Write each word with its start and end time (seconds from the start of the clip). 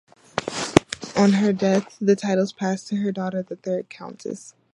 On 1.15 1.33
her 1.33 1.53
death 1.53 1.95
the 2.01 2.15
titles 2.15 2.51
passed 2.53 2.87
to 2.87 2.95
her 2.95 3.11
daughter, 3.11 3.43
the 3.43 3.55
third 3.55 3.87
Countess. 3.91 4.55